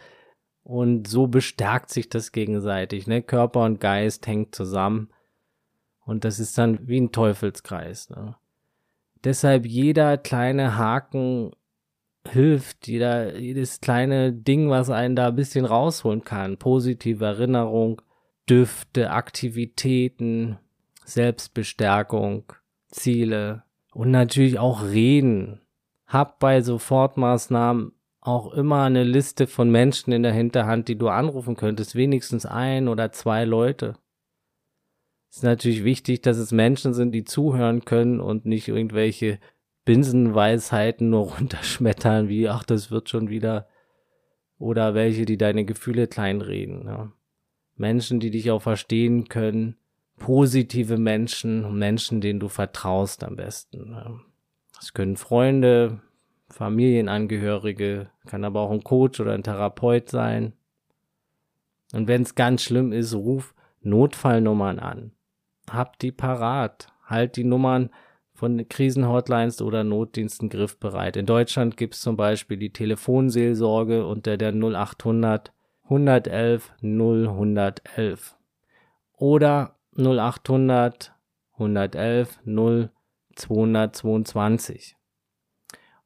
und 0.64 1.08
so 1.08 1.28
bestärkt 1.28 1.90
sich 1.90 2.10
das 2.10 2.32
gegenseitig. 2.32 3.06
Ne? 3.06 3.22
Körper 3.22 3.66
und 3.66 3.82
Geist 3.82 4.28
hängt 4.28 4.56
zusammen 4.56 5.10
und 6.06 6.24
das 6.24 6.40
ist 6.40 6.58
dann 6.58 6.88
wie 6.88 7.02
ein 7.02 7.12
Teufelskreis. 7.12 8.10
Ne? 8.10 8.36
Deshalb 9.24 9.66
jeder 9.66 10.18
kleine 10.18 10.78
Haken 10.78 11.52
hilft, 12.28 12.88
jeder, 12.88 13.38
jedes 13.38 13.82
kleine 13.82 14.32
Ding, 14.32 14.70
was 14.70 14.90
einen 14.90 15.16
da 15.16 15.28
ein 15.28 15.36
bisschen 15.36 15.66
rausholen 15.66 16.24
kann. 16.24 16.58
Positive 16.58 17.26
Erinnerung, 17.26 18.02
Düfte, 18.50 19.12
Aktivitäten, 19.12 20.58
Selbstbestärkung, 21.06 22.54
Ziele 22.90 23.64
und 23.94 24.12
natürlich 24.12 24.60
auch 24.60 24.84
Reden. 24.84 25.62
Hab 26.06 26.40
bei 26.40 26.62
Sofortmaßnahmen 26.62 27.94
auch 28.22 28.54
immer 28.54 28.84
eine 28.84 29.04
Liste 29.04 29.48
von 29.48 29.70
Menschen 29.70 30.12
in 30.12 30.24
der 30.24 30.34
Hinterhand, 30.34 30.88
die 30.88 30.98
du 30.98 31.10
anrufen 31.10 31.56
könntest, 31.56 31.96
wenigstens 31.96 32.46
ein 32.46 32.88
oder 32.88 33.12
zwei 33.12 33.46
Leute 33.46 33.96
ist 35.36 35.44
natürlich 35.44 35.84
wichtig, 35.84 36.22
dass 36.22 36.38
es 36.38 36.54
Menschen 36.54 36.94
sind, 36.94 37.12
die 37.12 37.26
zuhören 37.26 37.84
können 37.84 38.22
und 38.22 38.46
nicht 38.46 38.70
irgendwelche 38.70 39.40
Binsenweisheiten 39.84 41.10
nur 41.10 41.32
runterschmettern, 41.38 42.30
wie, 42.30 42.48
ach, 42.48 42.64
das 42.64 42.90
wird 42.90 43.10
schon 43.10 43.30
wieder, 43.30 43.68
oder 44.58 44.94
welche, 44.94 45.26
die 45.26 45.38
deine 45.38 45.66
Gefühle 45.66 46.08
kleinreden. 46.08 46.86
Ja. 46.88 47.12
Menschen, 47.76 48.22
die 48.22 48.32
dich 48.32 48.50
auch 48.50 48.62
verstehen 48.62 49.28
können, 49.28 49.76
positive 50.18 50.98
Menschen, 50.98 51.78
Menschen, 51.78 52.22
denen 52.22 52.40
du 52.40 52.48
vertraust 52.48 53.22
am 53.26 53.36
besten. 53.36 53.92
Ja. 53.92 54.18
Das 54.76 54.94
können 54.94 55.18
Freunde, 55.18 56.00
Familienangehörige, 56.50 58.10
kann 58.26 58.46
aber 58.46 58.62
auch 58.62 58.72
ein 58.72 58.86
Coach 58.86 59.20
oder 59.20 59.34
ein 59.34 59.44
Therapeut 59.44 60.10
sein. 60.10 60.54
Und 61.92 62.08
wenn 62.08 62.22
es 62.22 62.36
ganz 62.36 62.64
schlimm 62.64 62.94
ist, 62.94 63.14
ruf 63.14 63.54
Notfallnummern 63.82 64.80
an 64.80 65.12
habt 65.72 66.02
die 66.02 66.12
parat. 66.12 66.88
Halt 67.06 67.36
die 67.36 67.44
Nummern 67.44 67.92
von 68.34 68.68
Krisenhotlines 68.68 69.62
oder 69.62 69.84
Notdiensten 69.84 70.50
griffbereit. 70.50 71.18
In 71.18 71.26
Deutschland 71.26 71.78
gibt 71.78 71.96
es 71.96 72.02
zum 72.02 72.18
Beispiel 72.18 72.58
die 72.58 72.74
Telefonseelsorge 72.74 74.06
unter 74.06 74.38
der 74.38 74.54
0800 74.54 75.54
111 75.84 76.74
0111 76.82 78.38
oder 79.14 79.76
0800 79.98 81.14
111 81.54 82.40
0222. 82.46 84.96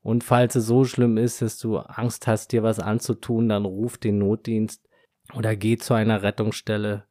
Und 0.01 0.23
falls 0.23 0.55
es 0.55 0.65
so 0.65 0.85
schlimm 0.85 1.17
ist, 1.17 1.41
dass 1.41 1.57
du 1.57 1.77
Angst 1.77 2.27
hast, 2.27 2.51
dir 2.51 2.63
was 2.63 2.79
anzutun, 2.79 3.49
dann 3.49 3.65
ruf 3.65 3.97
den 3.97 4.19
Notdienst 4.19 4.87
oder 5.33 5.55
geh 5.55 5.77
zu 5.77 5.93
einer 5.93 6.23
Rettungsstelle 6.23 7.05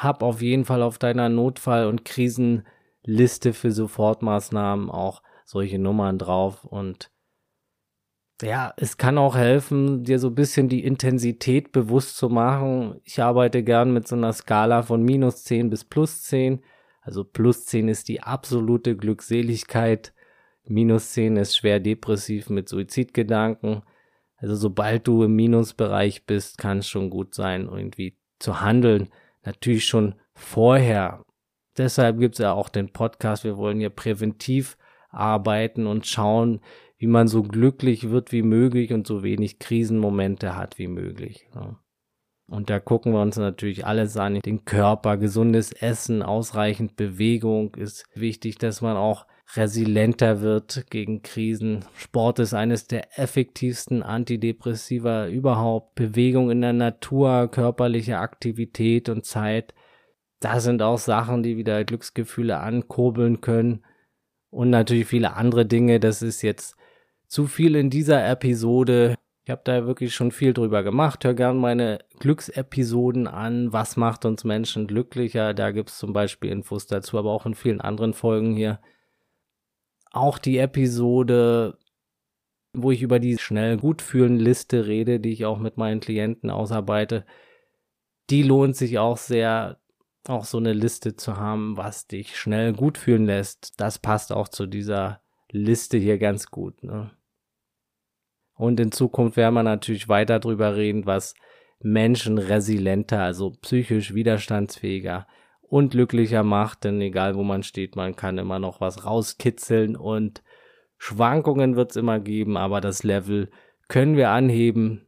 hab 0.00 0.22
auf 0.22 0.40
jeden 0.40 0.64
Fall 0.64 0.82
auf 0.82 0.98
deiner 0.98 1.28
Notfall- 1.28 1.86
und 1.86 2.04
Krisenliste 2.06 3.52
für 3.52 3.70
Sofortmaßnahmen 3.70 4.90
auch 4.90 5.22
solche 5.44 5.78
Nummern 5.78 6.18
drauf 6.18 6.64
und 6.64 7.10
ja, 8.42 8.72
es 8.78 8.96
kann 8.96 9.18
auch 9.18 9.36
helfen, 9.36 10.02
dir 10.04 10.18
so 10.18 10.28
ein 10.28 10.34
bisschen 10.34 10.70
die 10.70 10.82
Intensität 10.82 11.72
bewusst 11.72 12.16
zu 12.16 12.30
machen. 12.30 12.98
Ich 13.04 13.22
arbeite 13.22 13.62
gern 13.62 13.92
mit 13.92 14.08
so 14.08 14.16
einer 14.16 14.32
Skala 14.32 14.82
von 14.82 15.02
minus 15.02 15.44
10 15.44 15.68
bis 15.68 15.84
plus 15.84 16.22
10. 16.22 16.62
Also 17.02 17.22
plus 17.22 17.66
10 17.66 17.88
ist 17.88 18.08
die 18.08 18.22
absolute 18.22 18.96
Glückseligkeit. 18.96 20.14
Minus 20.64 21.12
10 21.12 21.36
ist 21.36 21.54
schwer 21.54 21.80
depressiv 21.80 22.48
mit 22.48 22.70
Suizidgedanken. 22.70 23.82
Also 24.38 24.56
sobald 24.56 25.06
du 25.06 25.24
im 25.24 25.36
Minusbereich 25.36 26.24
bist, 26.24 26.56
kann 26.56 26.78
es 26.78 26.88
schon 26.88 27.10
gut 27.10 27.34
sein, 27.34 27.68
irgendwie 27.70 28.16
zu 28.38 28.62
handeln 28.62 29.10
natürlich 29.44 29.86
schon 29.86 30.14
vorher. 30.34 31.22
Deshalb 31.76 32.18
gibt 32.18 32.34
es 32.34 32.40
ja 32.40 32.52
auch 32.52 32.68
den 32.68 32.92
Podcast. 32.92 33.44
Wir 33.44 33.56
wollen 33.56 33.78
hier 33.78 33.90
präventiv 33.90 34.76
arbeiten 35.08 35.86
und 35.86 36.06
schauen, 36.06 36.60
wie 36.98 37.06
man 37.06 37.28
so 37.28 37.42
glücklich 37.42 38.10
wird 38.10 38.32
wie 38.32 38.42
möglich 38.42 38.92
und 38.92 39.06
so 39.06 39.22
wenig 39.22 39.58
Krisenmomente 39.58 40.56
hat 40.56 40.78
wie 40.78 40.88
möglich. 40.88 41.48
Und 42.46 42.68
da 42.68 42.80
gucken 42.80 43.12
wir 43.12 43.22
uns 43.22 43.36
natürlich 43.36 43.86
alles 43.86 44.16
an. 44.16 44.40
Den 44.40 44.64
Körper, 44.64 45.16
gesundes 45.16 45.72
Essen, 45.72 46.22
ausreichend 46.22 46.96
Bewegung 46.96 47.74
ist 47.76 48.04
wichtig, 48.14 48.58
dass 48.58 48.82
man 48.82 48.96
auch 48.96 49.26
resilienter 49.54 50.40
wird 50.40 50.86
gegen 50.90 51.22
Krisen. 51.22 51.84
Sport 51.94 52.38
ist 52.38 52.54
eines 52.54 52.86
der 52.86 53.18
effektivsten 53.18 54.02
Antidepressiva 54.02 55.28
überhaupt. 55.28 55.94
Bewegung 55.94 56.50
in 56.50 56.60
der 56.60 56.72
Natur, 56.72 57.48
körperliche 57.48 58.18
Aktivität 58.18 59.08
und 59.08 59.24
Zeit. 59.24 59.74
Da 60.40 60.60
sind 60.60 60.82
auch 60.82 60.98
Sachen, 60.98 61.42
die 61.42 61.56
wieder 61.56 61.84
Glücksgefühle 61.84 62.58
ankurbeln 62.58 63.40
können. 63.40 63.84
Und 64.50 64.70
natürlich 64.70 65.06
viele 65.06 65.34
andere 65.34 65.66
Dinge. 65.66 66.00
Das 66.00 66.22
ist 66.22 66.42
jetzt 66.42 66.76
zu 67.26 67.46
viel 67.46 67.76
in 67.76 67.90
dieser 67.90 68.26
Episode. 68.28 69.14
Ich 69.44 69.50
habe 69.50 69.62
da 69.64 69.86
wirklich 69.86 70.14
schon 70.14 70.32
viel 70.32 70.52
drüber 70.52 70.82
gemacht. 70.82 71.24
Hör 71.24 71.34
gern 71.34 71.58
meine 71.58 71.98
Glücksepisoden 72.18 73.26
an. 73.26 73.72
Was 73.72 73.96
macht 73.96 74.24
uns 74.24 74.44
Menschen 74.44 74.86
glücklicher? 74.86 75.54
Da 75.54 75.70
gibt's 75.70 75.98
zum 75.98 76.12
Beispiel 76.12 76.50
Infos 76.50 76.86
dazu, 76.86 77.18
aber 77.18 77.30
auch 77.30 77.46
in 77.46 77.54
vielen 77.54 77.80
anderen 77.80 78.14
Folgen 78.14 78.54
hier 78.54 78.80
auch 80.10 80.38
die 80.38 80.58
Episode, 80.58 81.78
wo 82.72 82.90
ich 82.90 83.02
über 83.02 83.18
die 83.18 83.38
schnell 83.38 83.76
gut 83.76 84.02
fühlen 84.02 84.38
Liste 84.38 84.86
rede, 84.86 85.20
die 85.20 85.32
ich 85.32 85.44
auch 85.44 85.58
mit 85.58 85.76
meinen 85.76 86.00
Klienten 86.00 86.50
ausarbeite, 86.50 87.24
die 88.30 88.42
lohnt 88.42 88.76
sich 88.76 88.98
auch 88.98 89.16
sehr, 89.16 89.80
auch 90.26 90.44
so 90.44 90.58
eine 90.58 90.72
Liste 90.72 91.16
zu 91.16 91.36
haben, 91.36 91.76
was 91.76 92.06
dich 92.06 92.36
schnell 92.36 92.72
gut 92.72 92.98
fühlen 92.98 93.26
lässt. 93.26 93.80
Das 93.80 93.98
passt 93.98 94.32
auch 94.32 94.48
zu 94.48 94.66
dieser 94.66 95.20
Liste 95.50 95.98
hier 95.98 96.18
ganz 96.18 96.46
gut. 96.46 96.82
Ne? 96.84 97.10
Und 98.54 98.78
in 98.78 98.92
Zukunft 98.92 99.36
werden 99.36 99.54
wir 99.54 99.62
natürlich 99.62 100.08
weiter 100.08 100.38
drüber 100.38 100.76
reden, 100.76 101.06
was 101.06 101.34
Menschen 101.80 102.38
resilienter, 102.38 103.22
also 103.22 103.50
psychisch 103.50 104.14
widerstandsfähiger, 104.14 105.26
und 105.70 105.92
glücklicher 105.92 106.42
macht, 106.42 106.84
denn 106.84 107.00
egal 107.00 107.36
wo 107.36 107.44
man 107.44 107.62
steht, 107.62 107.94
man 107.94 108.16
kann 108.16 108.38
immer 108.38 108.58
noch 108.58 108.80
was 108.80 109.04
rauskitzeln 109.06 109.96
und 109.96 110.42
Schwankungen 110.98 111.76
wird 111.76 111.92
es 111.92 111.96
immer 111.96 112.18
geben, 112.18 112.56
aber 112.56 112.80
das 112.80 113.04
Level 113.04 113.50
können 113.88 114.16
wir 114.16 114.30
anheben 114.30 115.06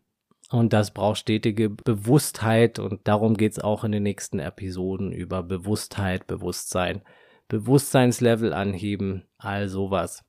und 0.50 0.72
das 0.72 0.92
braucht 0.92 1.18
stetige 1.18 1.68
Bewusstheit 1.68 2.78
und 2.78 3.00
darum 3.08 3.36
geht 3.36 3.52
es 3.52 3.58
auch 3.58 3.82
in 3.82 3.90
den 3.90 4.04
nächsten 4.04 4.38
Episoden 4.38 5.10
über 5.12 5.42
Bewusstheit, 5.42 6.28
Bewusstsein, 6.28 7.02
Bewusstseinslevel 7.48 8.52
anheben, 8.52 9.24
all 9.38 9.68
sowas. 9.68 10.24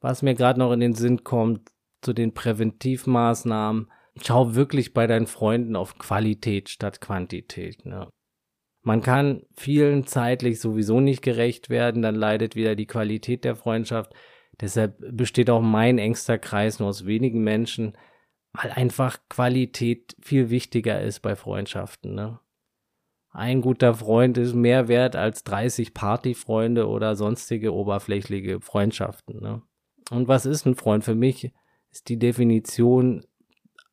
Was 0.00 0.22
mir 0.22 0.34
gerade 0.34 0.60
noch 0.60 0.72
in 0.72 0.80
den 0.80 0.94
Sinn 0.94 1.24
kommt 1.24 1.70
zu 2.02 2.12
den 2.12 2.34
Präventivmaßnahmen, 2.34 3.90
schau 4.22 4.54
wirklich 4.54 4.94
bei 4.94 5.08
deinen 5.08 5.26
Freunden 5.26 5.74
auf 5.74 5.98
Qualität 5.98 6.68
statt 6.68 7.00
Quantität. 7.00 7.84
Ne? 7.84 8.08
Man 8.84 9.00
kann 9.00 9.46
vielen 9.56 10.06
zeitlich 10.06 10.60
sowieso 10.60 11.00
nicht 11.00 11.22
gerecht 11.22 11.70
werden, 11.70 12.02
dann 12.02 12.14
leidet 12.14 12.54
wieder 12.54 12.76
die 12.76 12.86
Qualität 12.86 13.42
der 13.44 13.56
Freundschaft. 13.56 14.12
Deshalb 14.60 14.96
besteht 15.10 15.48
auch 15.48 15.62
mein 15.62 15.96
engster 15.96 16.36
Kreis 16.38 16.78
nur 16.78 16.90
aus 16.90 17.06
wenigen 17.06 17.42
Menschen, 17.42 17.96
weil 18.52 18.70
einfach 18.70 19.18
Qualität 19.30 20.14
viel 20.20 20.50
wichtiger 20.50 21.00
ist 21.00 21.20
bei 21.20 21.34
Freundschaften. 21.34 22.14
Ne? 22.14 22.38
Ein 23.30 23.62
guter 23.62 23.94
Freund 23.94 24.36
ist 24.36 24.54
mehr 24.54 24.86
wert 24.86 25.16
als 25.16 25.44
30 25.44 25.94
Partyfreunde 25.94 26.86
oder 26.86 27.16
sonstige 27.16 27.72
oberflächliche 27.72 28.60
Freundschaften. 28.60 29.40
Ne? 29.40 29.62
Und 30.10 30.28
was 30.28 30.44
ist 30.44 30.66
ein 30.66 30.74
Freund? 30.74 31.04
Für 31.04 31.14
mich 31.14 31.54
ist 31.90 32.10
die 32.10 32.18
Definition, 32.18 33.24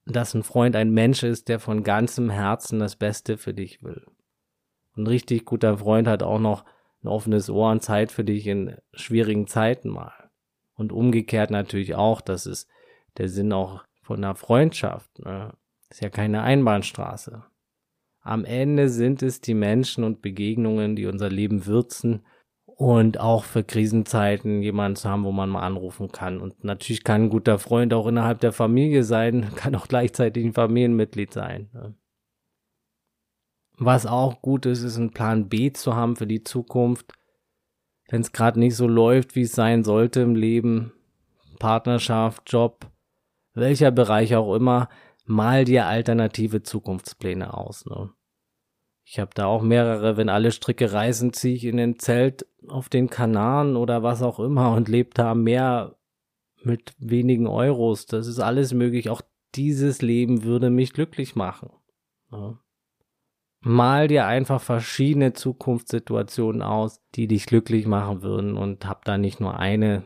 dass 0.05 0.33
ein 0.33 0.43
Freund 0.43 0.75
ein 0.75 0.91
Mensch 0.91 1.23
ist, 1.23 1.47
der 1.47 1.61
von 1.61 1.83
ganzem 1.83 2.29
Herzen 2.29 2.79
das 2.79 2.97
Beste 2.97 3.37
für 3.37 3.53
dich 3.53 3.81
will 3.83 4.05
ein 4.95 5.07
richtig 5.07 5.45
guter 5.45 5.77
Freund 5.77 6.07
hat 6.07 6.23
auch 6.23 6.39
noch 6.39 6.65
ein 7.03 7.07
offenes 7.07 7.49
Ohr 7.49 7.71
und 7.71 7.81
Zeit 7.81 8.11
für 8.11 8.23
dich 8.23 8.47
in 8.47 8.75
schwierigen 8.93 9.47
Zeiten 9.47 9.89
mal. 9.89 10.29
Und 10.75 10.91
umgekehrt 10.91 11.51
natürlich 11.51 11.95
auch, 11.95 12.21
das 12.21 12.45
ist 12.45 12.69
der 13.17 13.29
Sinn 13.29 13.53
auch 13.53 13.83
von 14.01 14.17
einer 14.17 14.35
Freundschaft. 14.35 15.19
Ne? 15.19 15.53
Ist 15.89 16.01
ja 16.01 16.09
keine 16.09 16.41
Einbahnstraße. 16.41 17.43
Am 18.21 18.45
Ende 18.45 18.89
sind 18.89 19.23
es 19.23 19.41
die 19.41 19.53
Menschen 19.53 20.03
und 20.03 20.21
Begegnungen, 20.21 20.95
die 20.95 21.07
unser 21.07 21.29
Leben 21.29 21.65
würzen 21.65 22.23
und 22.65 23.19
auch 23.19 23.43
für 23.43 23.63
Krisenzeiten 23.63 24.61
jemanden 24.61 24.95
zu 24.95 25.09
haben, 25.09 25.23
wo 25.23 25.31
man 25.31 25.49
mal 25.49 25.61
anrufen 25.61 26.11
kann. 26.11 26.39
Und 26.39 26.63
natürlich 26.63 27.03
kann 27.03 27.23
ein 27.23 27.29
guter 27.29 27.59
Freund 27.59 27.93
auch 27.93 28.07
innerhalb 28.07 28.39
der 28.39 28.51
Familie 28.51 29.03
sein, 29.03 29.51
kann 29.55 29.75
auch 29.75 29.87
gleichzeitig 29.87 30.45
ein 30.45 30.53
Familienmitglied 30.53 31.33
sein. 31.33 31.69
Ne? 31.73 31.95
Was 33.83 34.05
auch 34.05 34.43
gut 34.43 34.67
ist, 34.67 34.83
ist 34.83 34.97
ein 34.97 35.09
Plan 35.09 35.49
B 35.49 35.73
zu 35.73 35.95
haben 35.95 36.15
für 36.15 36.27
die 36.27 36.43
Zukunft. 36.43 37.13
Wenn 38.09 38.21
es 38.21 38.31
gerade 38.31 38.59
nicht 38.59 38.75
so 38.75 38.85
läuft, 38.85 39.35
wie 39.35 39.41
es 39.41 39.53
sein 39.53 39.83
sollte 39.83 40.19
im 40.21 40.35
Leben, 40.35 40.93
Partnerschaft, 41.57 42.43
Job, 42.45 42.91
welcher 43.55 43.89
Bereich 43.89 44.35
auch 44.35 44.53
immer, 44.53 44.87
mal 45.25 45.65
dir 45.65 45.87
alternative 45.87 46.61
Zukunftspläne 46.61 47.55
aus. 47.55 47.87
Ne? 47.87 48.11
Ich 49.03 49.17
habe 49.17 49.31
da 49.33 49.47
auch 49.47 49.63
mehrere, 49.63 50.15
wenn 50.15 50.29
alle 50.29 50.51
Stricke 50.51 50.93
reißen, 50.93 51.33
ziehe 51.33 51.55
ich 51.55 51.65
in 51.65 51.77
den 51.77 51.97
Zelt 51.97 52.45
auf 52.67 52.87
den 52.87 53.09
Kanaren 53.09 53.75
oder 53.75 54.03
was 54.03 54.21
auch 54.21 54.39
immer 54.39 54.75
und 54.75 54.89
lebe 54.89 55.09
da 55.15 55.33
mehr 55.33 55.95
mit 56.61 56.93
wenigen 56.99 57.47
Euros. 57.47 58.05
Das 58.05 58.27
ist 58.27 58.41
alles 58.41 58.75
möglich. 58.75 59.09
Auch 59.09 59.23
dieses 59.55 60.03
Leben 60.03 60.43
würde 60.43 60.69
mich 60.69 60.93
glücklich 60.93 61.35
machen. 61.35 61.71
Ja. 62.31 62.59
Mal 63.63 64.07
dir 64.07 64.25
einfach 64.25 64.59
verschiedene 64.59 65.33
Zukunftssituationen 65.33 66.63
aus, 66.63 66.99
die 67.13 67.27
dich 67.27 67.45
glücklich 67.45 67.85
machen 67.85 68.23
würden 68.23 68.57
und 68.57 68.87
hab 68.87 69.05
da 69.05 69.17
nicht 69.17 69.39
nur 69.39 69.59
eine. 69.59 70.03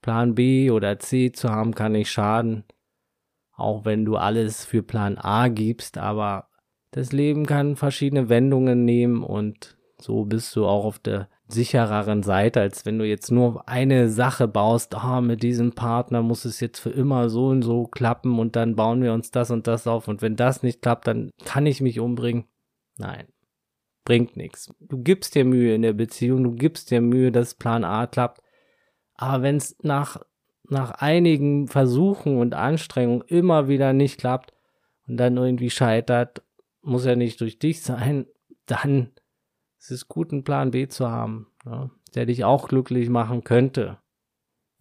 Plan 0.00 0.34
B 0.34 0.70
oder 0.70 0.98
C 0.98 1.30
zu 1.32 1.50
haben 1.50 1.74
kann 1.74 1.92
nicht 1.92 2.10
schaden. 2.10 2.64
Auch 3.52 3.84
wenn 3.84 4.06
du 4.06 4.16
alles 4.16 4.64
für 4.64 4.82
Plan 4.82 5.18
A 5.18 5.48
gibst, 5.48 5.98
aber 5.98 6.48
das 6.90 7.12
Leben 7.12 7.44
kann 7.44 7.76
verschiedene 7.76 8.28
Wendungen 8.28 8.84
nehmen 8.84 9.22
und 9.22 9.76
so 9.98 10.24
bist 10.24 10.56
du 10.56 10.66
auch 10.66 10.86
auf 10.86 10.98
der 10.98 11.28
sichereren 11.52 12.22
Seite, 12.22 12.60
als 12.60 12.86
wenn 12.86 12.98
du 12.98 13.04
jetzt 13.04 13.30
nur 13.30 13.68
eine 13.68 14.08
Sache 14.08 14.48
baust, 14.48 14.94
ah, 14.94 15.20
mit 15.20 15.42
diesem 15.42 15.72
Partner 15.72 16.22
muss 16.22 16.44
es 16.44 16.60
jetzt 16.60 16.78
für 16.78 16.90
immer 16.90 17.28
so 17.28 17.48
und 17.48 17.62
so 17.62 17.86
klappen 17.86 18.38
und 18.38 18.56
dann 18.56 18.76
bauen 18.76 19.02
wir 19.02 19.12
uns 19.12 19.30
das 19.30 19.50
und 19.50 19.66
das 19.66 19.86
auf 19.86 20.08
und 20.08 20.22
wenn 20.22 20.36
das 20.36 20.62
nicht 20.62 20.82
klappt, 20.82 21.06
dann 21.06 21.30
kann 21.44 21.66
ich 21.66 21.80
mich 21.80 22.00
umbringen. 22.00 22.44
Nein, 22.96 23.26
bringt 24.04 24.36
nichts. 24.36 24.72
Du 24.80 25.02
gibst 25.02 25.34
dir 25.34 25.44
Mühe 25.44 25.74
in 25.74 25.82
der 25.82 25.92
Beziehung, 25.92 26.44
du 26.44 26.52
gibst 26.52 26.90
dir 26.90 27.00
Mühe, 27.00 27.32
dass 27.32 27.54
Plan 27.54 27.84
A 27.84 28.06
klappt, 28.06 28.42
aber 29.14 29.42
wenn 29.42 29.56
es 29.56 29.76
nach, 29.82 30.20
nach 30.68 30.90
einigen 30.92 31.68
Versuchen 31.68 32.38
und 32.38 32.54
Anstrengungen 32.54 33.22
immer 33.26 33.68
wieder 33.68 33.92
nicht 33.92 34.18
klappt 34.18 34.52
und 35.06 35.16
dann 35.16 35.36
irgendwie 35.36 35.70
scheitert 35.70 36.42
muss 36.82 37.04
ja 37.04 37.16
nicht 37.16 37.40
durch 37.40 37.58
dich 37.58 37.82
sein, 37.82 38.26
dann 38.66 39.10
ist 39.80 39.90
es 39.90 40.08
gut, 40.08 40.30
einen 40.30 40.44
Plan 40.44 40.70
B 40.70 40.88
zu 40.88 41.10
haben, 41.10 41.46
ja, 41.64 41.90
der 42.14 42.26
dich 42.26 42.44
auch 42.44 42.68
glücklich 42.68 43.08
machen 43.08 43.44
könnte. 43.44 43.98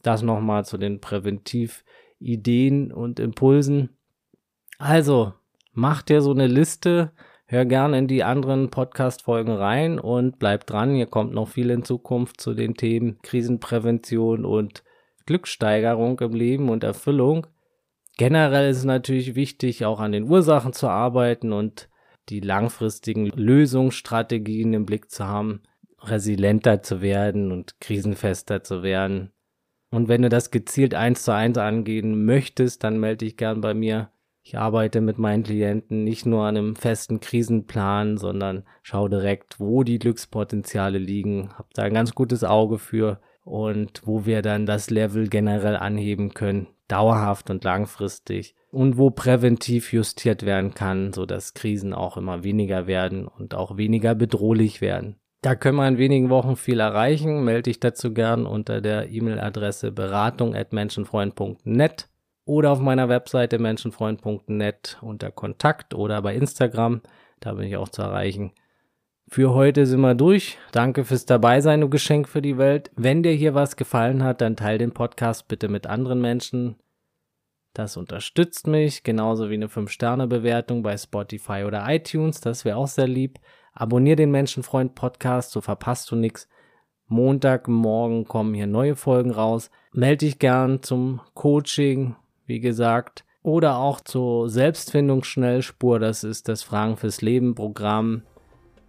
Das 0.04 0.22
nochmal 0.22 0.66
zu 0.66 0.78
den 0.78 1.02
Präventivideen 1.02 2.92
und 2.92 3.20
Impulsen. 3.20 3.98
Also, 4.78 5.34
mach 5.74 6.02
dir 6.02 6.22
so 6.22 6.32
eine 6.32 6.48
Liste, 6.48 7.12
hör 7.46 7.66
gerne 7.66 7.98
in 7.98 8.08
die 8.08 8.24
anderen 8.24 8.70
Podcast-Folgen 8.70 9.54
rein 9.54 10.00
und 10.00 10.38
bleib 10.38 10.66
dran. 10.68 10.96
Hier 10.96 11.08
kommt 11.08 11.34
noch 11.34 11.48
viel 11.48 11.70
in 11.70 11.84
Zukunft 11.84 12.40
zu 12.40 12.54
den 12.54 12.76
Themen 12.76 13.22
Krisenprävention 13.22 14.46
und 14.46 14.84
Glückssteigerung 15.26 16.20
im 16.20 16.34
Leben 16.34 16.70
und 16.70 16.84
Erfüllung. 16.84 17.48
Generell 18.18 18.70
ist 18.70 18.78
es 18.78 18.86
natürlich 18.86 19.36
wichtig, 19.36 19.86
auch 19.86 20.00
an 20.00 20.12
den 20.12 20.30
Ursachen 20.30 20.74
zu 20.74 20.90
arbeiten 20.90 21.54
und 21.54 21.89
die 22.30 22.40
langfristigen 22.40 23.28
Lösungsstrategien 23.28 24.74
im 24.74 24.86
Blick 24.86 25.10
zu 25.10 25.26
haben, 25.26 25.62
resilienter 26.02 26.82
zu 26.82 27.02
werden 27.02 27.52
und 27.52 27.80
krisenfester 27.82 28.64
zu 28.64 28.84
werden. 28.84 29.32
Und 29.92 30.08
wenn 30.08 30.22
du 30.22 30.30
das 30.30 30.52
gezielt 30.52 30.94
eins 30.94 31.24
zu 31.24 31.34
eins 31.34 31.58
angehen 31.58 32.26
möchtest, 32.26 32.84
dann 32.84 33.00
melde 33.00 33.26
dich 33.26 33.38
gern 33.38 33.62
bei 33.62 33.74
mir. 33.74 34.12
Ich 34.42 34.58
arbeite 34.58 35.02
mit 35.02 35.18
meinen 35.18 35.44
Klienten 35.44 36.04
nicht 36.04 36.26
nur 36.26 36.46
an 36.46 36.58
einem 36.58 36.76
festen 36.76 37.20
Krisenplan, 37.20 38.18
sondern 38.18 38.64
schaue 38.84 39.10
direkt, 39.10 39.60
wo 39.60 39.84
die 39.84 40.00
Glückspotenziale 40.00 40.98
liegen, 40.98 41.50
habe 41.58 41.70
da 41.74 41.84
ein 41.84 41.94
ganz 41.94 42.16
gutes 42.16 42.44
Auge 42.44 42.78
für 42.78 43.20
und 43.44 44.02
wo 44.06 44.26
wir 44.26 44.42
dann 44.42 44.66
das 44.66 44.90
Level 44.90 45.28
generell 45.28 45.76
anheben 45.76 46.34
können, 46.34 46.68
dauerhaft 46.88 47.50
und 47.50 47.64
langfristig 47.64 48.56
und 48.72 48.98
wo 48.98 49.10
präventiv 49.10 49.92
justiert 49.94 50.46
werden 50.46 50.74
kann, 50.74 51.14
so 51.14 51.26
dass 51.26 51.54
Krisen 51.54 51.94
auch 51.94 52.18
immer 52.18 52.44
weniger 52.44 52.88
werden 52.88 53.26
und 53.28 53.56
auch 53.56 53.78
weniger 53.78 54.16
bedrohlich 54.16 54.82
werden. 54.82 55.16
Da 55.42 55.56
können 55.56 55.78
wir 55.78 55.88
in 55.88 55.98
wenigen 55.98 56.30
Wochen 56.30 56.58
viel 56.58 56.82
erreichen. 56.82 57.46
Melde 57.46 57.64
dich 57.64 57.80
dazu 57.80 58.14
gern 58.14 58.46
unter 58.46 58.82
der 58.82 59.10
E-Mail-Adresse 59.10 59.92
beratung@menschenfreund.net 59.92 62.10
oder 62.44 62.72
auf 62.72 62.80
meiner 62.80 63.10
Webseite 63.10 63.60
menschenfreund.net 63.60 64.98
unter 65.02 65.32
Kontakt 65.32 65.94
oder 65.94 66.22
bei 66.22 66.36
Instagram. 66.36 67.02
Da 67.40 67.54
bin 67.54 67.68
ich 67.68 67.78
auch 67.78 67.90
zu 67.90 68.02
erreichen. 68.02 68.52
Für 69.30 69.54
heute 69.54 69.86
sind 69.86 70.02
wir 70.02 70.16
durch. 70.16 70.58
Danke 70.72 71.06
fürs 71.06 71.26
Dabeisein, 71.26 71.82
du 71.82 71.90
Geschenk 71.90 72.28
für 72.28 72.42
die 72.42 72.58
Welt. 72.58 72.92
Wenn 72.96 73.24
dir 73.24 73.32
hier 73.32 73.54
was 73.54 73.78
gefallen 73.78 74.24
hat, 74.24 74.42
dann 74.42 74.56
teile 74.56 74.80
den 74.80 74.92
Podcast 74.92 75.48
bitte 75.48 75.70
mit 75.70 75.88
anderen 75.88 76.20
Menschen. 76.20 76.76
Das 77.80 77.96
unterstützt 77.96 78.68
mich, 78.68 79.04
genauso 79.04 79.50
wie 79.50 79.54
eine 79.54 79.68
5-Sterne-Bewertung 79.68 80.84
bei 80.84 80.98
Spotify 80.98 81.64
oder 81.66 81.86
iTunes, 81.88 82.42
das 82.42 82.66
wäre 82.66 82.76
auch 82.76 82.90
sehr 82.90 83.08
lieb. 83.08 83.40
Abonnier 83.72 84.18
den 84.18 84.32
Menschenfreund 84.32 84.96
Podcast, 84.96 85.52
so 85.52 85.62
verpasst 85.62 86.12
du 86.12 86.18
nichts. 86.18 86.50
Montagmorgen 87.08 88.26
kommen 88.26 88.54
hier 88.54 88.68
neue 88.68 88.98
Folgen 88.98 89.32
raus. 89.32 89.72
Melde 89.94 90.26
dich 90.26 90.40
gern 90.40 90.84
zum 90.84 91.22
Coaching, 91.36 92.18
wie 92.46 92.60
gesagt, 92.60 93.24
oder 93.44 93.78
auch 93.78 94.02
zur 94.02 94.50
Selbstfindungsschnellspur, 94.50 96.00
das 96.00 96.26
ist 96.26 96.50
das 96.50 96.64
Fragen 96.64 96.98
fürs 96.98 97.22
Leben 97.22 97.56
Programm. 97.56 98.24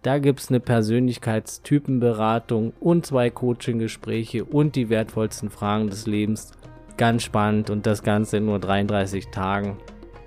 Da 0.01 0.19
gibt 0.19 0.41
es 0.41 0.49
eine 0.49 0.59
Persönlichkeitstypenberatung 0.59 2.73
und 2.81 3.05
zwei 3.05 3.29
Coaching-Gespräche 3.29 4.43
und 4.43 4.75
die 4.75 4.89
wertvollsten 4.89 5.49
Fragen 5.49 5.89
des 5.89 6.07
Lebens 6.07 6.51
Ganz 7.01 7.23
spannend 7.23 7.71
und 7.71 7.87
das 7.87 8.03
Ganze 8.03 8.37
in 8.37 8.45
nur 8.45 8.59
33 8.59 9.29
Tagen. 9.29 9.77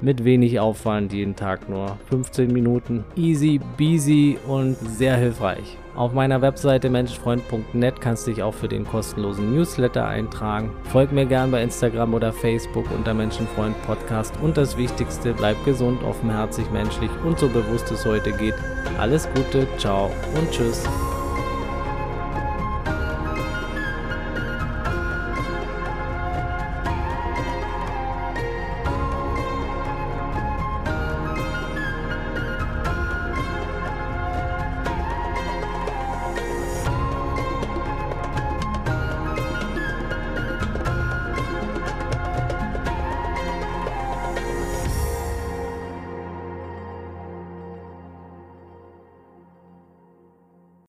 Mit 0.00 0.24
wenig 0.24 0.58
Aufwand, 0.58 1.12
jeden 1.12 1.37
Tag 1.37 1.68
nur 1.68 1.98
15 2.10 2.52
Minuten. 2.52 3.04
Easy, 3.14 3.60
busy 3.78 4.38
und 4.48 4.76
sehr 4.80 5.16
hilfreich. 5.16 5.78
Auf 5.94 6.14
meiner 6.14 6.42
Webseite 6.42 6.90
menschenfreund.net 6.90 8.00
kannst 8.00 8.26
du 8.26 8.32
dich 8.32 8.42
auch 8.42 8.54
für 8.54 8.66
den 8.66 8.84
kostenlosen 8.84 9.54
Newsletter 9.54 10.04
eintragen. 10.04 10.72
Folg 10.90 11.12
mir 11.12 11.26
gern 11.26 11.52
bei 11.52 11.62
Instagram 11.62 12.12
oder 12.12 12.32
Facebook 12.32 12.90
unter 12.90 13.14
Menschenfreund 13.14 13.80
Podcast. 13.82 14.34
Und 14.42 14.56
das 14.56 14.76
Wichtigste, 14.76 15.32
bleib 15.32 15.64
gesund, 15.64 16.02
offenherzig, 16.02 16.68
menschlich 16.72 17.10
und 17.24 17.38
so 17.38 17.48
bewusst 17.48 17.88
es 17.92 18.04
heute 18.04 18.32
geht. 18.32 18.56
Alles 18.98 19.28
Gute, 19.32 19.68
ciao 19.78 20.10
und 20.34 20.50
tschüss. 20.50 20.88